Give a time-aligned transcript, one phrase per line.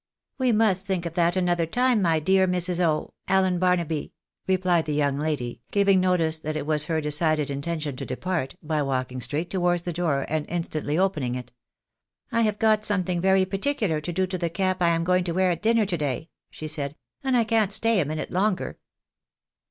[0.39, 2.79] "We must think of that another time, my dear Mrs.
[2.83, 4.13] O— AUen Barnaby,"
[4.49, 8.81] rephed the young lady, giving notice that it was her decided intention to depart, by
[8.81, 11.51] walking straight towards the door, and instantly opening it."
[12.31, 15.33] I have got something very particular to do to the cap I am going to
[15.33, 18.79] wear at dinner to day," she said," and I can't stay a minute longer."